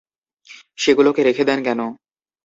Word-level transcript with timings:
সেগুলোকে 0.77 1.21
রেখে 1.23 1.43
দেন 1.45 1.59
কেন? 1.63 1.79